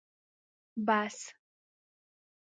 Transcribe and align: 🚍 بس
🚍 0.77 0.85
بس 0.87 1.17